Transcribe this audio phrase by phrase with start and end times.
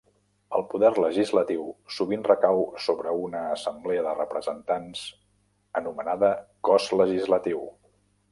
[0.57, 1.65] El poder legislatiu
[1.97, 5.05] sovint recau sobre una assemblea de representants
[5.83, 6.33] anomenada
[6.71, 7.63] cos legislatiu.